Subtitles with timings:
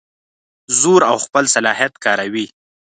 [0.79, 2.45] زور او خپل صلاحیت کاروي.